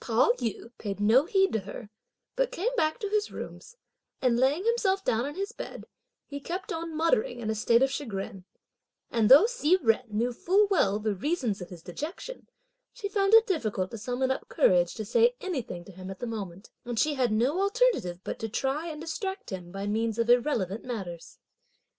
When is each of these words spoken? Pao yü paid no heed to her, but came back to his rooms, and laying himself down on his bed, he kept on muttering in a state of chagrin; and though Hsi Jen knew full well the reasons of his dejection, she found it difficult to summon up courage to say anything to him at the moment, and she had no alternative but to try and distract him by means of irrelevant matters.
Pao 0.00 0.32
yü 0.32 0.70
paid 0.76 1.00
no 1.00 1.24
heed 1.24 1.50
to 1.54 1.60
her, 1.60 1.88
but 2.36 2.52
came 2.52 2.76
back 2.76 2.98
to 2.98 3.08
his 3.08 3.30
rooms, 3.30 3.74
and 4.20 4.36
laying 4.38 4.66
himself 4.66 5.02
down 5.02 5.24
on 5.24 5.34
his 5.34 5.52
bed, 5.52 5.86
he 6.26 6.40
kept 6.40 6.74
on 6.74 6.94
muttering 6.94 7.40
in 7.40 7.48
a 7.48 7.54
state 7.54 7.82
of 7.82 7.90
chagrin; 7.90 8.44
and 9.10 9.30
though 9.30 9.46
Hsi 9.46 9.78
Jen 9.78 10.02
knew 10.10 10.34
full 10.34 10.66
well 10.68 10.98
the 10.98 11.14
reasons 11.14 11.62
of 11.62 11.70
his 11.70 11.82
dejection, 11.82 12.50
she 12.92 13.08
found 13.08 13.32
it 13.32 13.46
difficult 13.46 13.90
to 13.90 13.96
summon 13.96 14.30
up 14.30 14.50
courage 14.50 14.92
to 14.92 15.06
say 15.06 15.36
anything 15.40 15.86
to 15.86 15.92
him 15.92 16.10
at 16.10 16.18
the 16.18 16.26
moment, 16.26 16.68
and 16.84 16.98
she 17.00 17.14
had 17.14 17.32
no 17.32 17.58
alternative 17.62 18.20
but 18.22 18.38
to 18.40 18.48
try 18.50 18.88
and 18.88 19.00
distract 19.00 19.48
him 19.48 19.72
by 19.72 19.86
means 19.86 20.18
of 20.18 20.28
irrelevant 20.28 20.84
matters. 20.84 21.38